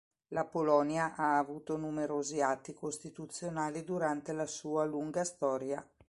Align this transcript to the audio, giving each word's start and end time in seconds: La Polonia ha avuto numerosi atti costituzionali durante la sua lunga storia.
La 0.29 0.45
Polonia 0.45 1.13
ha 1.15 1.37
avuto 1.37 1.77
numerosi 1.77 2.41
atti 2.41 2.73
costituzionali 2.73 3.83
durante 3.83 4.33
la 4.33 4.47
sua 4.47 4.83
lunga 4.83 5.23
storia. 5.23 5.87